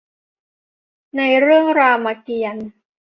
[1.17, 2.67] ในเรื่องรามเกียรติ์